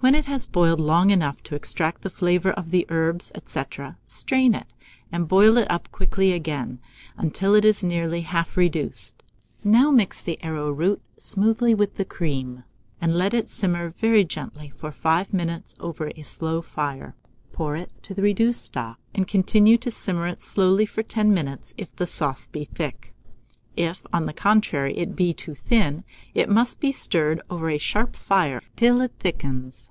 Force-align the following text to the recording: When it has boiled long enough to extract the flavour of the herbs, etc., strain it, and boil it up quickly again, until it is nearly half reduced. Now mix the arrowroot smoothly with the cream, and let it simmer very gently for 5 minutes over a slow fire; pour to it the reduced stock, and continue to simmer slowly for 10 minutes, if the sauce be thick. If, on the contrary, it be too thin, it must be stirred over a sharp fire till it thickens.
When 0.00 0.14
it 0.14 0.26
has 0.26 0.46
boiled 0.46 0.78
long 0.80 1.10
enough 1.10 1.42
to 1.42 1.56
extract 1.56 2.02
the 2.02 2.10
flavour 2.10 2.52
of 2.52 2.70
the 2.70 2.86
herbs, 2.90 3.32
etc., 3.34 3.98
strain 4.06 4.54
it, 4.54 4.72
and 5.10 5.26
boil 5.26 5.58
it 5.58 5.68
up 5.68 5.90
quickly 5.90 6.30
again, 6.32 6.78
until 7.16 7.56
it 7.56 7.64
is 7.64 7.82
nearly 7.82 8.20
half 8.20 8.56
reduced. 8.56 9.24
Now 9.64 9.90
mix 9.90 10.20
the 10.20 10.40
arrowroot 10.44 11.02
smoothly 11.18 11.74
with 11.74 11.96
the 11.96 12.04
cream, 12.04 12.62
and 13.00 13.16
let 13.16 13.34
it 13.34 13.50
simmer 13.50 13.88
very 13.90 14.22
gently 14.24 14.68
for 14.68 14.92
5 14.92 15.32
minutes 15.34 15.74
over 15.80 16.12
a 16.14 16.22
slow 16.22 16.62
fire; 16.62 17.16
pour 17.52 17.74
to 17.74 17.82
it 17.82 17.92
the 18.14 18.22
reduced 18.22 18.64
stock, 18.66 19.00
and 19.12 19.26
continue 19.26 19.76
to 19.78 19.90
simmer 19.90 20.36
slowly 20.36 20.86
for 20.86 21.02
10 21.02 21.34
minutes, 21.34 21.74
if 21.76 21.92
the 21.96 22.06
sauce 22.06 22.46
be 22.46 22.64
thick. 22.64 23.12
If, 23.76 24.06
on 24.12 24.26
the 24.26 24.32
contrary, 24.32 24.96
it 24.98 25.16
be 25.16 25.34
too 25.34 25.56
thin, 25.56 26.04
it 26.32 26.48
must 26.48 26.78
be 26.78 26.92
stirred 26.92 27.42
over 27.50 27.70
a 27.70 27.76
sharp 27.78 28.14
fire 28.14 28.62
till 28.76 29.00
it 29.00 29.12
thickens. 29.18 29.90